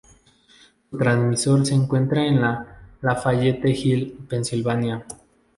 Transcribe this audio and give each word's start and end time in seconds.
Su 0.89 0.97
transmisor 0.97 1.63
se 1.63 1.75
encuentra 1.75 2.25
en 2.25 2.41
Lafayette 3.03 3.67
Hill, 3.69 4.25
Pensilvania. 4.27 5.05